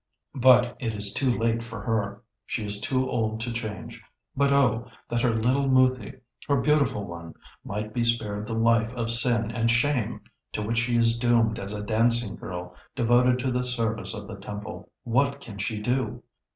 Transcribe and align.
But 0.33 0.77
it 0.79 0.95
is 0.95 1.13
too 1.13 1.29
late 1.37 1.61
for 1.63 1.79
her. 1.81 2.23
She 2.47 2.65
is 2.65 2.81
too 2.81 3.07
old 3.07 3.39
to 3.41 3.53
change, 3.53 4.01
but 4.35 4.51
oh, 4.51 4.87
that 5.11 5.21
her 5.21 5.31
little 5.35 5.67
Moothi, 5.67 6.19
her 6.47 6.59
beautiful 6.59 7.05
one, 7.05 7.35
might 7.63 7.93
be 7.93 8.03
spared 8.03 8.47
the 8.47 8.55
life 8.55 8.91
of 8.95 9.11
sin 9.11 9.51
and 9.51 9.69
shame 9.69 10.21
to 10.53 10.63
which 10.63 10.79
she 10.79 10.97
is 10.97 11.19
doomed 11.19 11.59
as 11.59 11.71
a 11.71 11.83
dancing 11.85 12.35
girl 12.35 12.75
devoted 12.95 13.37
to 13.45 13.51
the 13.51 13.63
service 13.63 14.15
of 14.15 14.27
the 14.27 14.39
temple. 14.39 14.89
What 15.03 15.39
can 15.39 15.59
she 15.59 15.77
do? 15.79 16.23